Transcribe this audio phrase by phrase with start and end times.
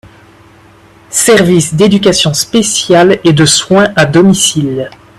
[1.11, 4.89] Service d’éducation spéciale et de soins à domicile.